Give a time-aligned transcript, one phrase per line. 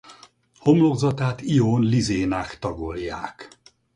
[0.59, 3.47] Homlokzatát ión lizénák tagolják.